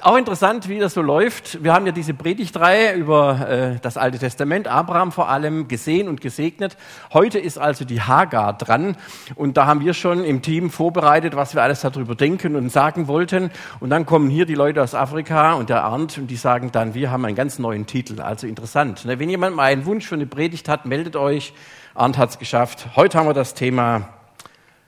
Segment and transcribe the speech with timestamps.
[0.00, 1.62] Auch interessant, wie das so läuft.
[1.62, 6.20] Wir haben ja diese Predigtreihe über äh, das Alte Testament, Abraham vor allem, gesehen und
[6.20, 6.76] gesegnet.
[7.12, 8.96] Heute ist also die Hagar dran.
[9.36, 13.06] Und da haben wir schon im Team vorbereitet, was wir alles darüber denken und sagen
[13.06, 13.52] wollten.
[13.78, 16.94] Und dann kommen hier die Leute aus Afrika und der Arndt und die sagen dann,
[16.94, 18.20] wir haben einen ganz neuen Titel.
[18.20, 19.04] Also interessant.
[19.04, 19.20] Ne?
[19.20, 21.54] Wenn jemand mal einen Wunsch für eine Predigt hat, meldet euch.
[21.94, 22.88] Arndt hat es geschafft.
[22.96, 24.08] Heute haben wir das Thema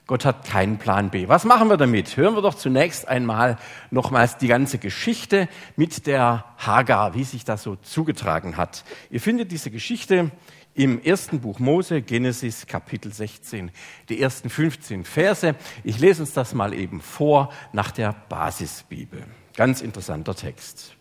[0.07, 1.27] Gott hat keinen Plan B.
[1.27, 2.17] Was machen wir damit?
[2.17, 3.59] Hören wir doch zunächst einmal
[3.91, 8.85] nochmals die ganze Geschichte mit der Hagar, wie sich das so zugetragen hat.
[9.11, 10.31] Ihr findet diese Geschichte
[10.75, 13.73] im ersten Buch Mose, Genesis Kapitel 16,
[14.09, 15.57] die ersten 15 Verse.
[15.83, 19.25] Ich lese uns das mal eben vor nach der Basisbibel.
[19.57, 20.95] Ganz interessanter Text.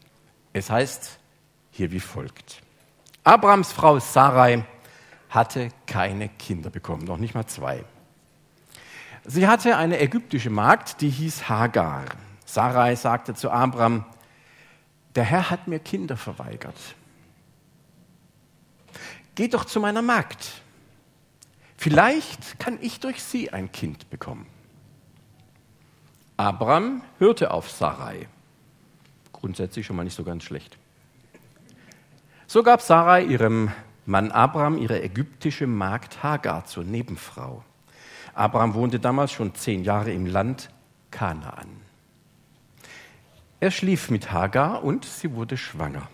[0.51, 1.19] Es heißt
[1.69, 2.61] hier wie folgt.
[3.23, 4.63] Abrams Frau Sarai
[5.29, 7.83] hatte keine Kinder bekommen, noch nicht mal zwei.
[9.27, 12.05] Sie hatte eine ägyptische Magd, die hieß Hagar.
[12.45, 14.05] Sarai sagte zu Abram,
[15.15, 16.77] der Herr hat mir Kinder verweigert.
[19.33, 20.61] Geh doch zu meiner Magd.
[21.75, 24.45] Vielleicht kann ich durch sie ein Kind bekommen.
[26.37, 28.27] Abram hörte auf Sarai.
[29.31, 30.77] Grundsätzlich schon mal nicht so ganz schlecht.
[32.45, 33.71] So gab Sarai ihrem
[34.05, 37.63] Mann Abram ihre ägyptische Magd Hagar zur Nebenfrau.
[38.35, 40.69] Abraham wohnte damals schon zehn Jahre im Land
[41.09, 41.81] Kanaan.
[43.61, 46.09] Er schlief mit Hagar und sie wurde schwanger.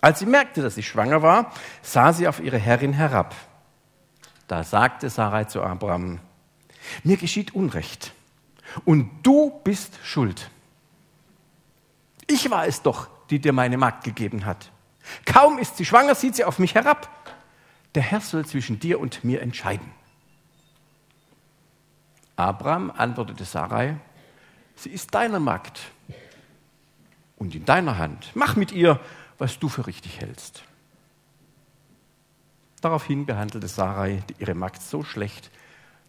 [0.00, 3.34] Als sie merkte, dass sie schwanger war, sah sie auf ihre Herrin herab.
[4.48, 6.20] Da sagte Sarai zu Abraham,
[7.02, 8.12] mir geschieht Unrecht
[8.86, 10.50] und du bist schuld.
[12.26, 14.70] Ich war es doch, die dir meine Magd gegeben hat.
[15.26, 17.10] Kaum ist sie schwanger, sieht sie auf mich herab.
[17.94, 19.92] Der Herr soll zwischen dir und mir entscheiden.
[22.36, 23.96] Abraham antwortete Sarai,
[24.74, 25.80] sie ist deine Magd
[27.36, 28.30] und in deiner Hand.
[28.34, 29.00] Mach mit ihr,
[29.38, 30.64] was du für richtig hältst.
[32.80, 35.50] Daraufhin behandelte Sarai ihre Magd so schlecht,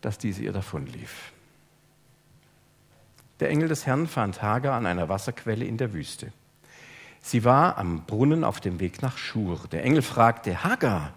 [0.01, 1.31] dass diese ihr davonlief.
[3.39, 6.31] Der Engel des Herrn fand Hagar an einer Wasserquelle in der Wüste.
[7.21, 9.59] Sie war am Brunnen auf dem Weg nach Schur.
[9.71, 11.13] Der Engel fragte, Hagar,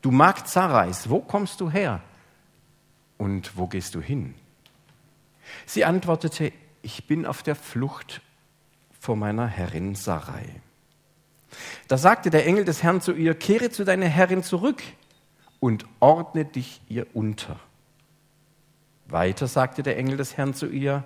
[0.00, 2.00] du Magd Sarais, wo kommst du her?
[3.22, 4.34] Und wo gehst du hin?
[5.64, 6.52] Sie antwortete,
[6.82, 8.20] ich bin auf der Flucht
[8.98, 10.44] vor meiner Herrin Sarai.
[11.86, 14.82] Da sagte der Engel des Herrn zu ihr, kehre zu deiner Herrin zurück
[15.60, 17.60] und ordne dich ihr unter.
[19.06, 21.04] Weiter sagte der Engel des Herrn zu ihr,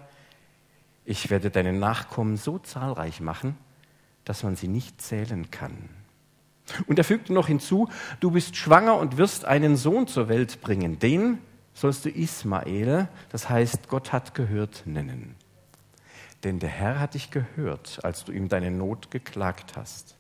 [1.05, 3.59] ich werde deine Nachkommen so zahlreich machen,
[4.25, 5.91] dass man sie nicht zählen kann.
[6.87, 7.91] Und er fügte noch hinzu,
[8.21, 11.41] du bist schwanger und wirst einen Sohn zur Welt bringen, den
[11.77, 15.35] sollst du Ismael, das heißt Gott hat gehört, nennen.
[16.43, 20.17] Denn der Herr hat dich gehört, als du ihm deine Not geklagt hast.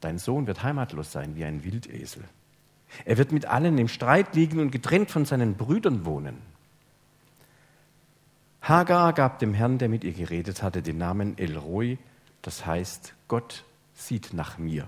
[0.00, 2.22] Dein Sohn wird heimatlos sein wie ein Wildesel.
[3.04, 6.38] Er wird mit allen im Streit liegen und getrennt von seinen Brüdern wohnen.
[8.60, 11.98] Hagar gab dem Herrn, der mit ihr geredet hatte, den Namen Elroi,
[12.42, 14.86] das heißt, Gott sieht nach mir.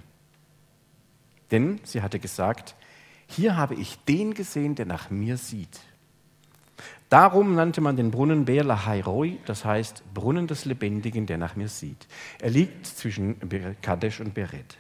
[1.51, 2.77] Denn sie hatte gesagt,
[3.27, 5.81] hier habe ich den gesehen, der nach mir sieht.
[7.09, 11.69] Darum nannte man den Brunnen Beer Hairoi, das heißt Brunnen des Lebendigen, der nach mir
[11.69, 12.09] sieht.
[12.41, 13.37] Er liegt zwischen
[13.83, 14.77] Kadesh und Beret.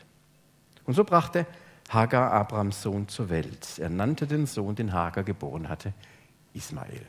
[0.85, 1.47] Und so brachte
[1.91, 3.79] Hagar Abrams Sohn zur Welt.
[3.79, 5.93] Er nannte den Sohn, den Hagar geboren hatte,
[6.55, 7.03] Ismael.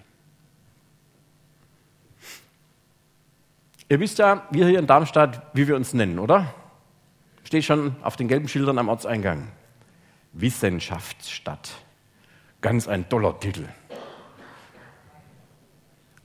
[3.88, 6.54] Ihr wisst ja, wir hier in Darmstadt, wie wir uns nennen, oder?
[7.44, 9.48] Steht schon auf den gelben Schildern am Ortseingang.
[10.36, 11.72] Wissenschaftsstadt.
[12.62, 13.68] Ganz ein toller Titel.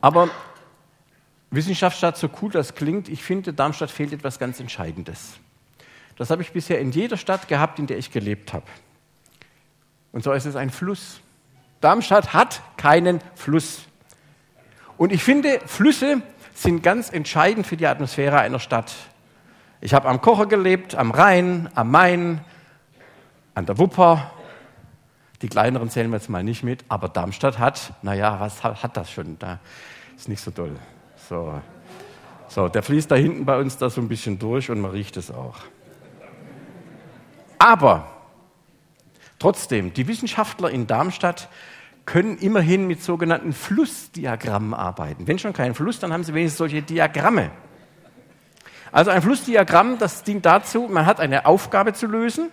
[0.00, 0.28] Aber
[1.50, 5.38] Wissenschaftsstadt, so cool das klingt, ich finde, Darmstadt fehlt etwas ganz Entscheidendes.
[6.16, 8.66] Das habe ich bisher in jeder Stadt gehabt, in der ich gelebt habe.
[10.12, 11.20] Und so ist es ein Fluss.
[11.80, 13.82] Darmstadt hat keinen Fluss.
[14.96, 16.20] Und ich finde, Flüsse
[16.52, 18.92] sind ganz entscheidend für die Atmosphäre einer Stadt.
[19.80, 22.40] Ich habe am Kocher gelebt, am Rhein, am Main,
[23.54, 24.30] an der Wupper.
[25.42, 29.10] Die kleineren zählen wir jetzt mal nicht mit, aber Darmstadt hat, naja, was hat, das
[29.10, 29.38] schon?
[29.38, 29.58] Da
[30.16, 30.76] ist nicht so toll.
[31.28, 31.60] So.
[32.48, 35.16] so, der fließt da hinten bei uns da so ein bisschen durch und man riecht
[35.16, 35.56] es auch.
[37.58, 38.10] Aber
[39.38, 41.48] trotzdem, die Wissenschaftler in Darmstadt
[42.04, 45.26] können immerhin mit sogenannten Flussdiagrammen arbeiten.
[45.26, 47.50] Wenn schon kein Fluss, dann haben sie wenigstens solche Diagramme.
[48.92, 52.50] Also ein Flussdiagramm, das dient dazu, man hat eine Aufgabe zu lösen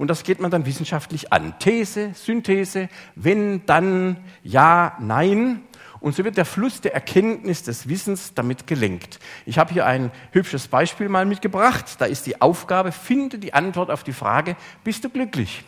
[0.00, 1.58] und das geht man dann wissenschaftlich an.
[1.58, 5.60] These, Synthese, wenn, dann, ja, nein.
[6.00, 9.18] Und so wird der Fluss der Erkenntnis des Wissens damit gelenkt.
[9.44, 11.96] Ich habe hier ein hübsches Beispiel mal mitgebracht.
[11.98, 15.64] Da ist die Aufgabe, finde die Antwort auf die Frage, bist du glücklich?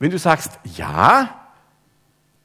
[0.00, 1.48] Wenn du sagst ja,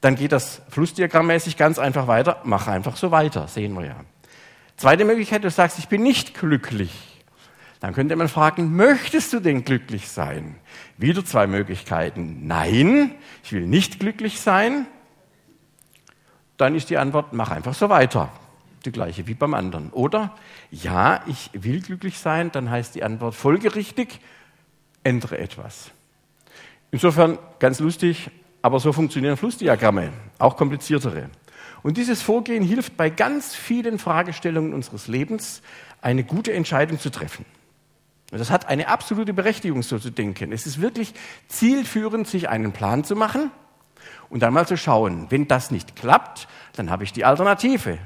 [0.00, 2.40] dann geht das flussdiagrammmäßig ganz einfach weiter.
[2.44, 3.96] Mach einfach so weiter, sehen wir ja.
[4.76, 7.15] Zweite Möglichkeit, du sagst, ich bin nicht glücklich.
[7.86, 10.56] Dann könnte man fragen, möchtest du denn glücklich sein?
[10.98, 12.46] Wieder zwei Möglichkeiten.
[12.46, 14.86] Nein, ich will nicht glücklich sein
[16.56, 18.30] dann ist die Antwort, mach einfach so weiter.
[18.84, 19.90] Die gleiche wie beim anderen.
[19.90, 20.34] Oder,
[20.70, 24.20] ja, ich will glücklich sein, dann heißt die Antwort folgerichtig,
[25.02, 25.90] ändere etwas.
[26.90, 28.30] Insofern ganz lustig,
[28.62, 31.30] aber so funktionieren Flussdiagramme, auch kompliziertere.
[31.82, 35.62] Und dieses Vorgehen hilft bei ganz vielen Fragestellungen unseres Lebens,
[36.00, 37.44] eine gute Entscheidung zu treffen.
[38.32, 40.52] Und das hat eine absolute Berechtigung, so zu denken.
[40.52, 41.14] Es ist wirklich
[41.48, 43.50] zielführend, sich einen Plan zu machen
[44.28, 47.98] und dann mal zu schauen, wenn das nicht klappt, dann habe ich die Alternative.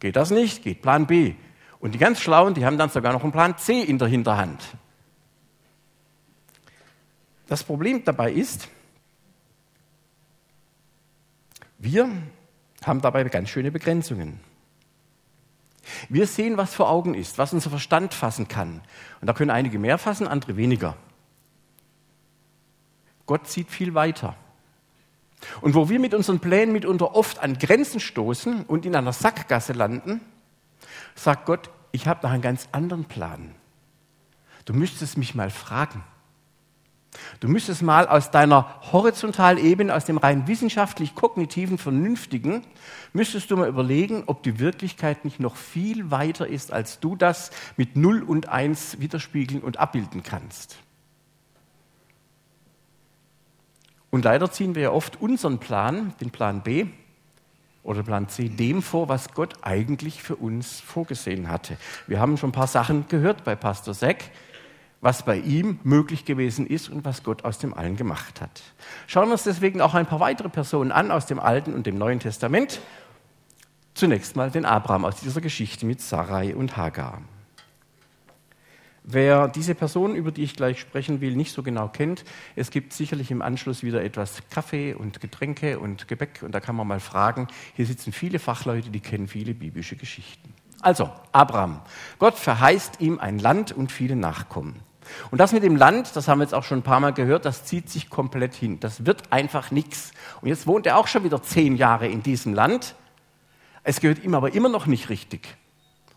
[0.00, 1.34] Geht das nicht, geht Plan B.
[1.78, 4.62] Und die ganz Schlauen, die haben dann sogar noch einen Plan C in der Hinterhand.
[7.46, 8.68] Das Problem dabei ist,
[11.78, 12.10] wir
[12.84, 14.40] haben dabei ganz schöne Begrenzungen.
[16.08, 18.80] Wir sehen, was vor Augen ist, was unser Verstand fassen kann.
[19.20, 20.96] Und da können einige mehr fassen, andere weniger.
[23.26, 24.36] Gott sieht viel weiter.
[25.60, 29.72] Und wo wir mit unseren Plänen mitunter oft an Grenzen stoßen und in einer Sackgasse
[29.72, 30.20] landen,
[31.14, 33.54] sagt Gott, ich habe noch einen ganz anderen Plan.
[34.64, 36.04] Du müsstest mich mal fragen.
[37.40, 42.64] Du müsstest mal aus deiner horizontalen Ebene, aus dem rein wissenschaftlich-kognitiven, vernünftigen,
[43.12, 47.50] müsstest du mal überlegen, ob die Wirklichkeit nicht noch viel weiter ist, als du das
[47.76, 50.76] mit Null und Eins widerspiegeln und abbilden kannst.
[54.10, 56.86] Und leider ziehen wir ja oft unseren Plan, den Plan B
[57.82, 61.76] oder Plan C, dem vor, was Gott eigentlich für uns vorgesehen hatte.
[62.06, 64.30] Wir haben schon ein paar Sachen gehört bei Pastor Seck,
[65.00, 68.62] was bei ihm möglich gewesen ist und was Gott aus dem Allen gemacht hat.
[69.06, 71.96] Schauen wir uns deswegen auch ein paar weitere Personen an aus dem Alten und dem
[71.96, 72.80] Neuen Testament.
[73.94, 77.22] Zunächst mal den Abraham aus dieser Geschichte mit Sarai und Hagar.
[79.02, 82.24] Wer diese Person, über die ich gleich sprechen will, nicht so genau kennt,
[82.54, 86.76] es gibt sicherlich im Anschluss wieder etwas Kaffee und Getränke und Gebäck und da kann
[86.76, 87.48] man mal fragen.
[87.74, 90.52] Hier sitzen viele Fachleute, die kennen viele biblische Geschichten.
[90.82, 91.80] Also, Abraham.
[92.18, 94.76] Gott verheißt ihm ein Land und viele Nachkommen.
[95.30, 97.44] Und das mit dem Land, das haben wir jetzt auch schon ein paar Mal gehört,
[97.44, 98.80] das zieht sich komplett hin.
[98.80, 100.12] Das wird einfach nichts.
[100.40, 102.94] Und jetzt wohnt er auch schon wieder zehn Jahre in diesem Land.
[103.82, 105.56] Es gehört ihm aber immer noch nicht richtig.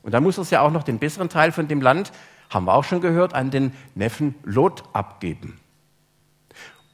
[0.02, 2.12] Und da muss er ja auch noch den besseren Teil von dem Land
[2.50, 5.60] haben wir auch schon gehört, an den Neffen Lot abgeben.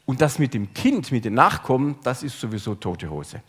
[0.05, 3.43] Und das mit dem Kind, mit den Nachkommen, das ist sowieso tote Hose.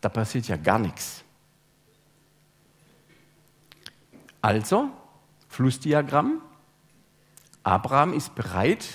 [0.00, 1.24] Da passiert ja gar nichts.
[4.40, 4.90] Also,
[5.48, 6.40] Flussdiagramm,
[7.64, 8.86] Abraham ist bereit,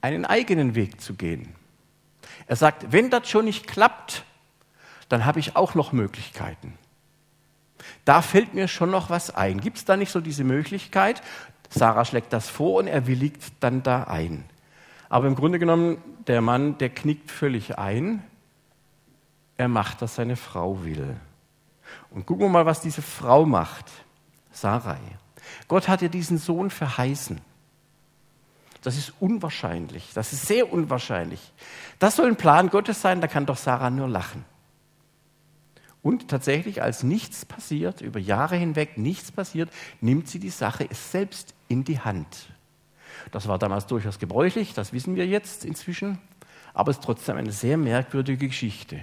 [0.00, 1.54] einen eigenen Weg zu gehen.
[2.46, 4.24] Er sagt, wenn das schon nicht klappt,
[5.08, 6.76] dann habe ich auch noch Möglichkeiten.
[8.04, 9.60] Da fällt mir schon noch was ein.
[9.60, 11.22] Gibt es da nicht so diese Möglichkeit?
[11.70, 14.44] Sarah schlägt das vor und er willigt dann da ein.
[15.08, 18.22] Aber im Grunde genommen, der Mann, der knickt völlig ein.
[19.56, 21.16] Er macht, was seine Frau will.
[22.10, 23.86] Und gucken wir mal, was diese Frau macht.
[24.50, 24.98] Sarai.
[25.68, 27.40] Gott hat ihr diesen Sohn verheißen.
[28.82, 30.10] Das ist unwahrscheinlich.
[30.12, 31.40] Das ist sehr unwahrscheinlich.
[31.98, 34.44] Das soll ein Plan Gottes sein, da kann doch Sarah nur lachen.
[36.02, 39.70] Und tatsächlich, als nichts passiert, über Jahre hinweg nichts passiert,
[40.00, 42.48] nimmt sie die Sache selbst in die Hand.
[43.30, 46.18] Das war damals durchaus gebräuchlich, das wissen wir jetzt inzwischen,
[46.74, 48.98] aber es ist trotzdem eine sehr merkwürdige Geschichte.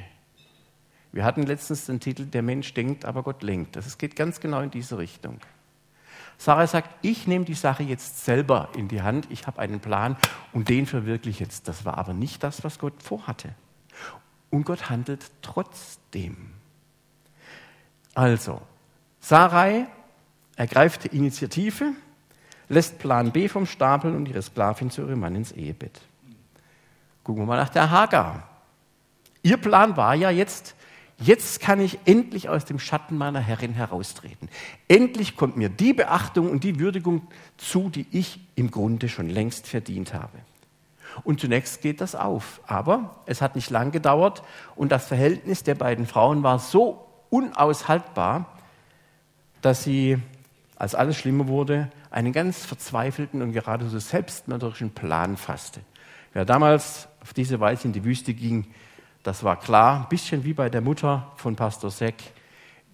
[1.14, 3.76] Wir hatten letztens den Titel Der Mensch denkt, aber Gott lenkt.
[3.78, 5.40] Das geht ganz genau in diese Richtung.
[6.40, 10.16] Sarah sagt, ich nehme die Sache jetzt selber in die Hand, ich habe einen Plan
[10.54, 11.68] und den verwirkliche jetzt.
[11.68, 13.54] Das war aber nicht das, was Gott vorhatte.
[14.50, 16.54] Und Gott handelt trotzdem.
[18.16, 18.62] Also,
[19.20, 19.88] Sarai
[20.56, 21.92] ergreift die Initiative,
[22.70, 26.00] lässt Plan B vom Stapel und ihre Sklavin zu ihrem Mann ins Ehebett.
[27.26, 28.48] Gucken wir mal nach der Hagar.
[29.44, 30.74] Ihr Plan war ja jetzt,
[31.20, 34.50] jetzt kann ich endlich aus dem Schatten meiner Herrin heraustreten.
[34.88, 39.68] Endlich kommt mir die Beachtung und die Würdigung zu, die ich im Grunde schon längst
[39.68, 40.40] verdient habe.
[41.24, 42.62] Und zunächst geht das auf.
[42.68, 44.44] Aber es hat nicht lang gedauert
[44.76, 48.58] und das Verhältnis der beiden Frauen war so unaushaltbar,
[49.62, 50.18] dass sie,
[50.76, 55.82] als alles schlimmer wurde, einen ganz verzweifelten und gerade so selbstmörderischen Plan fasste.
[56.34, 58.68] Wer damals auf diese Weise in die Wüste ging,
[59.24, 62.16] Das war klar, ein bisschen wie bei der Mutter von Pastor Seck.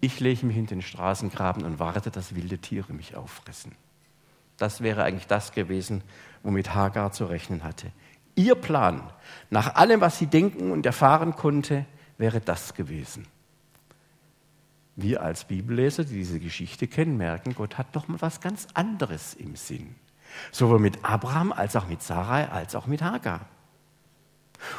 [0.01, 3.73] Ich lege mich in den Straßengraben und warte, dass wilde Tiere mich auffressen.
[4.57, 6.03] Das wäre eigentlich das gewesen,
[6.43, 7.91] womit Hagar zu rechnen hatte.
[8.35, 9.01] Ihr Plan,
[9.49, 11.85] nach allem, was sie denken und erfahren konnte,
[12.17, 13.27] wäre das gewesen.
[14.95, 19.33] Wir als Bibelleser, die diese Geschichte kennen, merken, Gott hat doch mal was ganz anderes
[19.33, 19.95] im Sinn.
[20.51, 23.45] Sowohl mit Abraham als auch mit Sarai als auch mit Hagar.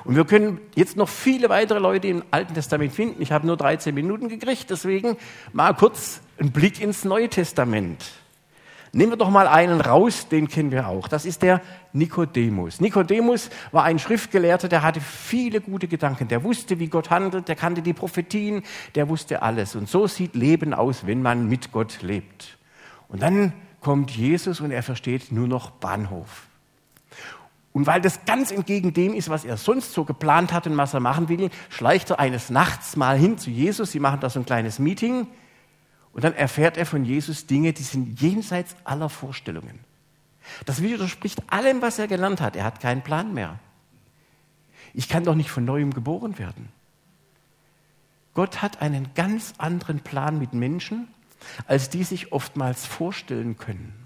[0.04, 3.22] Und wir können jetzt noch viele weitere Leute im Alten Testament finden.
[3.22, 5.16] Ich habe nur 13 Minuten gekriegt, deswegen
[5.52, 8.04] mal kurz einen Blick ins Neue Testament.
[8.92, 11.08] Nehmen wir doch mal einen raus, den kennen wir auch.
[11.08, 11.60] Das ist der
[11.92, 12.80] Nikodemus.
[12.80, 16.28] Nikodemus war ein Schriftgelehrter, der hatte viele gute Gedanken.
[16.28, 18.62] Der wusste, wie Gott handelt, der kannte die Prophetien,
[18.94, 19.76] der wusste alles.
[19.76, 22.56] Und so sieht Leben aus, wenn man mit Gott lebt.
[23.08, 26.46] Und dann kommt Jesus und er versteht nur noch Bahnhof.
[27.76, 30.94] Und weil das ganz entgegen dem ist, was er sonst so geplant hat und was
[30.94, 33.92] er machen will, schleicht er eines Nachts mal hin zu Jesus.
[33.92, 35.26] Sie machen da so ein kleines Meeting.
[36.14, 39.80] Und dann erfährt er von Jesus Dinge, die sind jenseits aller Vorstellungen.
[40.64, 42.56] Das widerspricht allem, was er gelernt hat.
[42.56, 43.58] Er hat keinen Plan mehr.
[44.94, 46.70] Ich kann doch nicht von neuem geboren werden.
[48.32, 51.08] Gott hat einen ganz anderen Plan mit Menschen,
[51.66, 54.05] als die sich oftmals vorstellen können.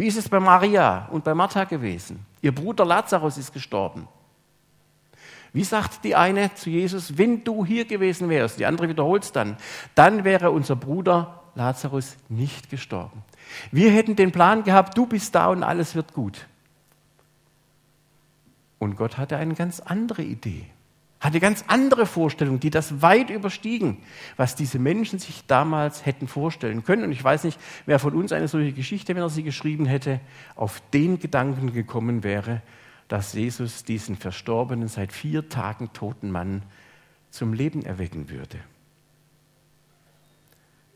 [0.00, 2.24] Wie ist es bei Maria und bei Martha gewesen?
[2.40, 4.08] Ihr Bruder Lazarus ist gestorben.
[5.52, 9.32] Wie sagt die eine zu Jesus, wenn du hier gewesen wärst, die andere wiederholt es
[9.32, 9.58] dann,
[9.94, 13.22] dann wäre unser Bruder Lazarus nicht gestorben.
[13.72, 16.46] Wir hätten den Plan gehabt, du bist da und alles wird gut.
[18.78, 20.64] Und Gott hatte eine ganz andere Idee,
[21.20, 23.98] hatte ganz andere Vorstellungen, die das weit überstiegen,
[24.36, 27.04] was diese Menschen sich damals hätten vorstellen können.
[27.04, 30.20] Und ich weiß nicht, wer von uns eine solche Geschichte, wenn er sie geschrieben hätte,
[30.56, 32.62] auf den Gedanken gekommen wäre,
[33.08, 36.62] dass Jesus diesen verstorbenen, seit vier Tagen toten Mann
[37.28, 38.58] zum Leben erwecken würde.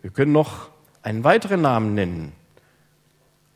[0.00, 0.70] Wir können noch
[1.02, 2.32] einen weiteren Namen nennen.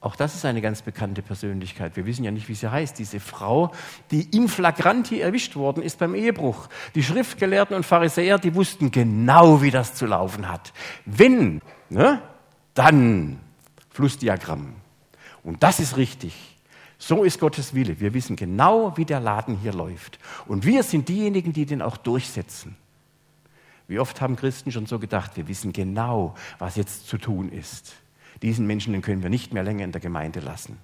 [0.01, 1.97] Auch das ist eine ganz bekannte Persönlichkeit.
[1.97, 2.99] Wir wissen ja nicht, wie sie heißt.
[2.99, 3.73] Diese Frau,
[4.13, 6.69] die in flagranti erwischt worden ist beim Ehebruch.
[6.95, 10.73] Die Schriftgelehrten und Pharisäer, die wussten genau, wie das zu laufen hat.
[11.05, 12.23] Wenn, ne,
[12.75, 13.41] dann
[13.91, 14.77] Flussdiagramm.
[15.43, 16.59] Und das ist richtig.
[16.99, 17.99] So ist Gottes Wille.
[17.99, 20.21] Wir wissen genau, wie der Laden hier läuft.
[20.47, 22.77] Und wir sind diejenigen, die den auch durchsetzen.
[23.89, 27.95] Wie oft haben Christen schon so gedacht, wir wissen genau, was jetzt zu tun ist.
[28.43, 30.79] Diesen Menschen den können wir nicht mehr länger in der Gemeinde lassen.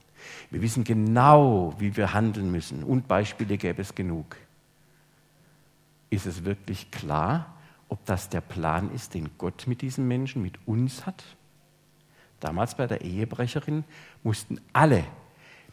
[0.51, 2.83] Wir wissen genau, wie wir handeln müssen.
[2.83, 4.37] Und Beispiele gäbe es genug.
[6.11, 7.55] Ist es wirklich klar,
[7.89, 11.25] ob das der Plan ist, den Gott mit diesen Menschen, mit uns hat?
[12.41, 13.85] Damals bei der Ehebrecherin
[14.23, 15.05] mussten alle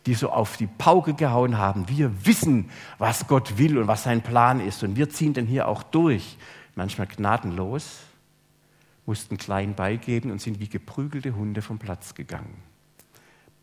[0.05, 1.87] die so auf die Pauke gehauen haben.
[1.87, 4.83] Wir wissen, was Gott will und was sein Plan ist.
[4.83, 6.37] Und wir ziehen den hier auch durch.
[6.75, 7.99] Manchmal gnadenlos,
[9.05, 12.61] mussten klein beigeben und sind wie geprügelte Hunde vom Platz gegangen.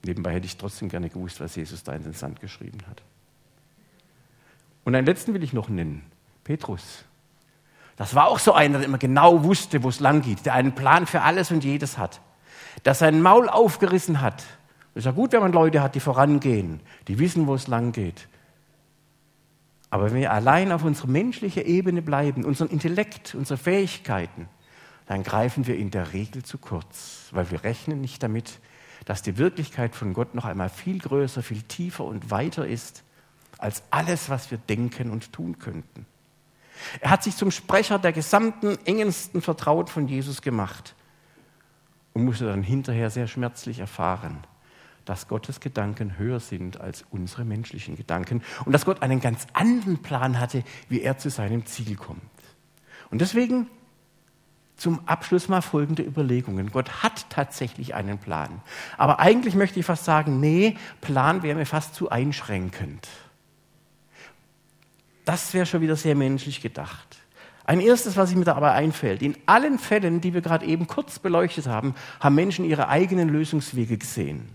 [0.04, 3.02] Nebenbei hätte ich trotzdem gerne gewusst, was Jesus da in den Sand geschrieben hat.
[4.84, 6.02] Und einen letzten will ich noch nennen:
[6.44, 7.04] Petrus.
[7.96, 10.74] Das war auch so einer, der immer genau wusste, wo es lang geht, der einen
[10.74, 12.20] Plan für alles und jedes hat,
[12.84, 14.44] der sein Maul aufgerissen hat
[14.98, 17.92] es ist ja gut, wenn man Leute hat, die vorangehen, die wissen, wo es lang
[17.92, 18.26] geht.
[19.90, 24.48] Aber wenn wir allein auf unserer menschlichen Ebene bleiben, unseren Intellekt, unsere Fähigkeiten,
[25.08, 28.60] dann greifen wir in der Regel zu kurz, weil wir rechnen nicht damit,
[29.06, 33.04] dass die Wirklichkeit von Gott noch einmal viel größer, viel tiefer und weiter ist
[33.56, 36.04] als alles, was wir denken und tun könnten.
[37.00, 40.94] Er hat sich zum Sprecher der gesamten engsten Vertraut von Jesus gemacht
[42.12, 44.44] und musste dann hinterher sehr schmerzlich erfahren,
[45.06, 50.02] dass Gottes Gedanken höher sind als unsere menschlichen Gedanken und dass Gott einen ganz anderen
[50.02, 52.20] Plan hatte, wie er zu seinem Ziel kommt.
[53.10, 53.68] Und deswegen
[54.78, 56.70] zum Abschluss mal folgende Überlegungen.
[56.70, 58.62] Gott hat tatsächlich einen Plan.
[58.96, 63.08] Aber eigentlich möchte ich fast sagen, nee, Plan wäre mir fast zu einschränkend.
[65.24, 67.18] Das wäre schon wieder sehr menschlich gedacht.
[67.64, 71.18] Ein erstes, was ich mir dabei einfällt, in allen Fällen, die wir gerade eben kurz
[71.18, 74.48] beleuchtet haben, haben Menschen ihre eigenen Lösungswege gesehen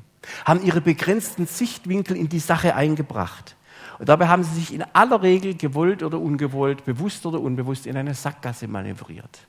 [0.46, 3.56] haben ihre begrenzten Sichtwinkel in die Sache eingebracht.
[4.00, 7.96] Und dabei haben sie sich in aller Regel gewollt oder ungewollt, bewusst oder unbewusst in
[7.96, 9.40] eine Sackgasse manövriert.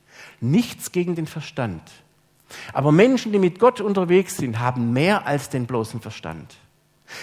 [0.40, 1.82] Nichts gegen den Verstand.
[2.72, 6.54] Aber Menschen, die mit Gott unterwegs sind, haben mehr als den bloßen Verstand.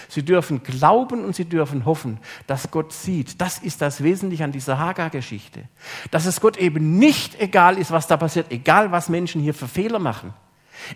[0.08, 3.42] Sie dürfen glauben und sie dürfen hoffen, dass Gott sieht.
[3.42, 5.64] Das ist das Wesentliche an dieser Hagar-Geschichte.
[6.12, 9.68] Dass es Gott eben nicht egal ist, was da passiert, egal was Menschen hier für
[9.68, 10.34] Fehler machen.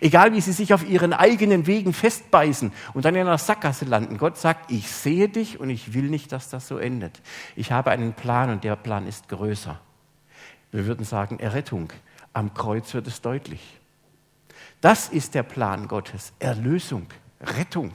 [0.00, 4.18] Egal wie sie sich auf ihren eigenen Wegen festbeißen und dann in einer Sackgasse landen.
[4.18, 7.20] Gott sagt, ich sehe dich und ich will nicht, dass das so endet.
[7.54, 9.78] Ich habe einen Plan und der Plan ist größer.
[10.76, 11.90] Wir würden sagen, Errettung.
[12.34, 13.80] Am Kreuz wird es deutlich.
[14.82, 16.34] Das ist der Plan Gottes.
[16.38, 17.06] Erlösung,
[17.40, 17.94] Rettung.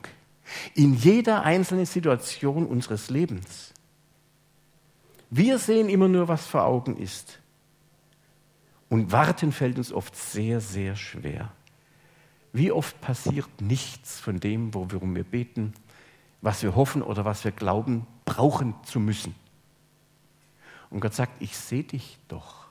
[0.73, 3.71] In jeder einzelnen Situation unseres Lebens.
[5.29, 7.37] Wir sehen immer nur, was vor Augen ist.
[8.89, 11.51] Und warten fällt uns oft sehr, sehr schwer.
[12.51, 15.73] Wie oft passiert nichts von dem, worum wir beten,
[16.41, 19.35] was wir hoffen oder was wir glauben, brauchen zu müssen.
[20.89, 22.70] Und Gott sagt, ich sehe dich doch.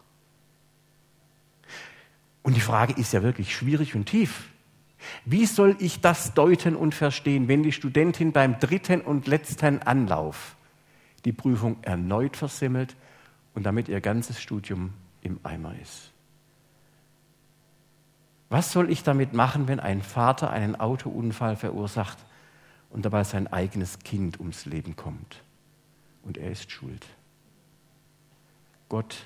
[2.50, 4.48] Und die Frage ist ja wirklich schwierig und tief.
[5.24, 10.56] Wie soll ich das deuten und verstehen, wenn die Studentin beim dritten und letzten Anlauf
[11.24, 12.96] die Prüfung erneut versimmelt
[13.54, 16.10] und damit ihr ganzes Studium im Eimer ist?
[18.48, 22.18] Was soll ich damit machen, wenn ein Vater einen Autounfall verursacht
[22.90, 25.44] und dabei sein eigenes Kind ums Leben kommt?
[26.24, 27.06] Und er ist schuld.
[28.88, 29.18] Gott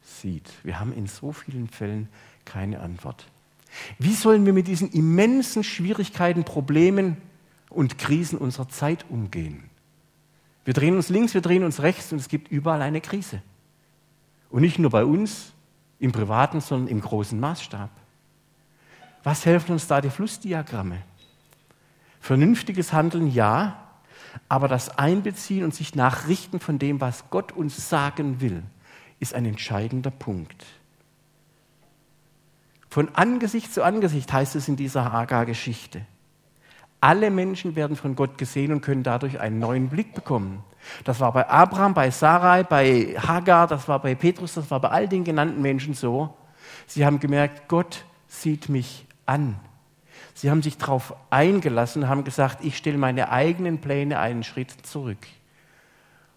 [0.00, 0.48] sieht.
[0.62, 2.08] Wir haben in so vielen Fällen
[2.48, 3.26] keine Antwort.
[3.98, 7.18] Wie sollen wir mit diesen immensen Schwierigkeiten, Problemen
[7.68, 9.68] und Krisen unserer Zeit umgehen?
[10.64, 13.42] Wir drehen uns links, wir drehen uns rechts und es gibt überall eine Krise.
[14.50, 15.52] Und nicht nur bei uns
[15.98, 17.90] im privaten, sondern im großen Maßstab.
[19.22, 21.02] Was helfen uns da die Flussdiagramme?
[22.20, 23.88] Vernünftiges Handeln ja,
[24.48, 28.62] aber das Einbeziehen und sich nachrichten von dem, was Gott uns sagen will,
[29.20, 30.64] ist ein entscheidender Punkt.
[32.90, 36.02] Von Angesicht zu Angesicht heißt es in dieser Hagar-Geschichte.
[37.00, 40.64] Alle Menschen werden von Gott gesehen und können dadurch einen neuen Blick bekommen.
[41.04, 44.88] Das war bei Abraham, bei Sarai, bei Hagar, das war bei Petrus, das war bei
[44.88, 46.34] all den genannten Menschen so.
[46.86, 49.56] Sie haben gemerkt, Gott sieht mich an.
[50.34, 55.26] Sie haben sich darauf eingelassen, haben gesagt, ich stelle meine eigenen Pläne einen Schritt zurück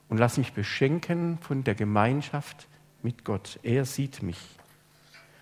[0.10, 2.68] und lasse mich beschenken von der Gemeinschaft
[3.02, 3.60] mit Gott.
[3.64, 4.40] Er sieht mich.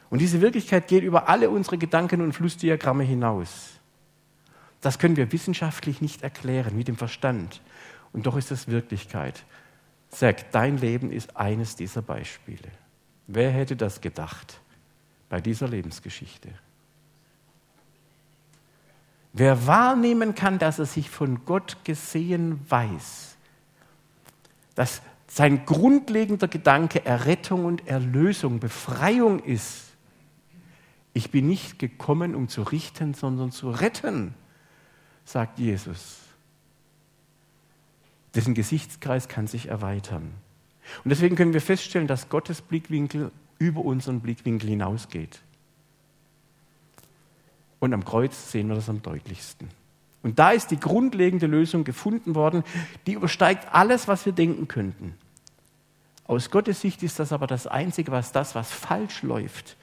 [0.09, 3.71] Und diese Wirklichkeit geht über alle unsere Gedanken und Flussdiagramme hinaus.
[4.81, 7.61] Das können wir wissenschaftlich nicht erklären mit dem Verstand.
[8.13, 9.43] Und doch ist es Wirklichkeit.
[10.09, 12.69] Sag, dein Leben ist eines dieser Beispiele.
[13.27, 14.59] Wer hätte das gedacht
[15.29, 16.49] bei dieser Lebensgeschichte?
[19.33, 23.35] Wer wahrnehmen kann, dass er sich von Gott gesehen weiß,
[24.73, 29.88] dass sein grundlegender Gedanke Errettung und Erlösung, Befreiung ist.
[31.13, 34.33] Ich bin nicht gekommen, um zu richten, sondern zu retten,
[35.25, 36.19] sagt Jesus.
[38.35, 40.31] Dessen Gesichtskreis kann sich erweitern.
[41.03, 45.41] Und deswegen können wir feststellen, dass Gottes Blickwinkel über unseren Blickwinkel hinausgeht.
[47.79, 49.69] Und am Kreuz sehen wir das am deutlichsten.
[50.21, 52.63] Und da ist die grundlegende Lösung gefunden worden,
[53.07, 55.15] die übersteigt alles, was wir denken könnten.
[56.25, 59.77] Aus Gottes Sicht ist das aber das Einzige, was das, was falsch läuft,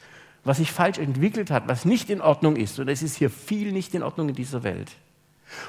[0.46, 2.78] was sich falsch entwickelt hat, was nicht in Ordnung ist.
[2.78, 4.92] Und es ist hier viel nicht in Ordnung in dieser Welt.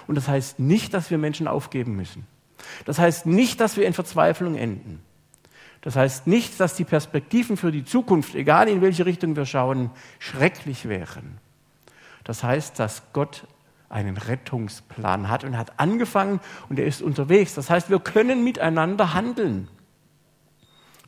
[0.07, 2.25] Und das heißt nicht, dass wir Menschen aufgeben müssen.
[2.85, 5.01] Das heißt nicht, dass wir in Verzweiflung enden.
[5.81, 9.91] Das heißt nicht, dass die Perspektiven für die Zukunft, egal in welche Richtung wir schauen,
[10.19, 11.37] schrecklich wären.
[12.23, 13.47] Das heißt, dass Gott
[13.89, 17.53] einen Rettungsplan hat und hat angefangen und er ist unterwegs.
[17.53, 19.69] Das heißt, wir können miteinander handeln.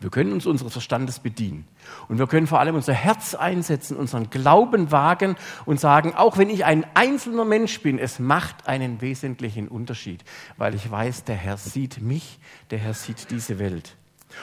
[0.01, 1.67] Wir können uns unseres Verstandes bedienen.
[2.07, 5.35] Und wir können vor allem unser Herz einsetzen, unseren Glauben wagen
[5.65, 10.23] und sagen, auch wenn ich ein einzelner Mensch bin, es macht einen wesentlichen Unterschied,
[10.57, 12.39] weil ich weiß, der Herr sieht mich,
[12.71, 13.97] der Herr sieht diese Welt.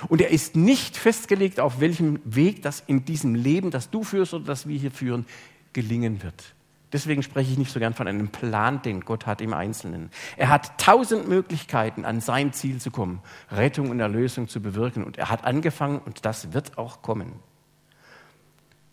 [0.08, 4.34] Und er ist nicht festgelegt, auf welchem Weg das in diesem Leben, das du führst
[4.34, 5.24] oder das wir hier führen,
[5.72, 6.55] gelingen wird.
[6.92, 10.11] Deswegen spreche ich nicht so gern von einem Plan, den Gott hat im Einzelnen.
[10.37, 13.20] Er hat tausend Möglichkeiten, an sein Ziel zu kommen,
[13.51, 15.03] Rettung und Erlösung zu bewirken.
[15.03, 17.33] Und er hat angefangen und das wird auch kommen.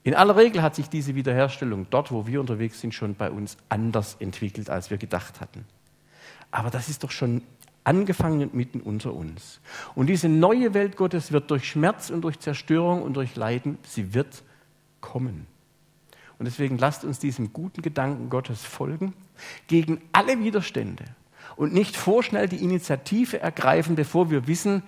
[0.04, 3.58] In aller Regel hat sich diese Wiederherstellung dort, wo wir unterwegs sind, schon bei uns
[3.70, 5.66] anders entwickelt, als wir gedacht hatten.
[6.52, 7.42] Aber das ist doch schon
[7.84, 9.62] angefangen mitten unter uns.
[9.96, 14.14] Und diese neue Welt Gottes wird durch Schmerz und durch Zerstörung und durch Leiden, sie
[14.14, 14.44] wird
[15.00, 15.48] kommen.
[16.44, 19.14] Und deswegen lasst uns diesem guten Gedanken Gottes folgen,
[19.68, 21.06] gegen alle Widerstände
[21.56, 24.84] und nicht vorschnell die Initiative ergreifen, bevor wir wissen,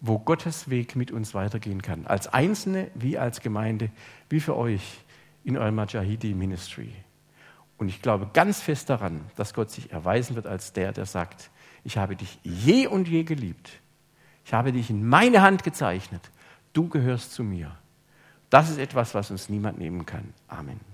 [0.00, 2.06] wo Gottes Weg mit uns weitergehen kann.
[2.06, 3.90] Als Einzelne wie als Gemeinde,
[4.28, 5.00] wie für euch
[5.42, 6.92] in eurem Majahidi Ministry.
[7.76, 11.50] Und ich glaube ganz fest daran, dass Gott sich erweisen wird als der, der sagt,
[11.82, 13.80] ich habe dich je und je geliebt.
[14.44, 16.30] Ich habe dich in meine Hand gezeichnet.
[16.72, 17.76] Du gehörst zu mir.
[18.52, 20.34] Das ist etwas, was uns niemand nehmen kann.
[20.46, 20.91] Amen.